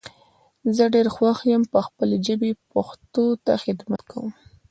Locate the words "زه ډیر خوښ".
0.75-1.37